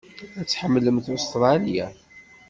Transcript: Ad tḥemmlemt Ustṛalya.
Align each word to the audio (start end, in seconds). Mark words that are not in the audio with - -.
Ad 0.39 0.45
tḥemmlemt 0.47 1.05
Ustṛalya. 1.15 1.87